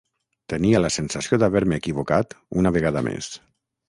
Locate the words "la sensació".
0.79-1.37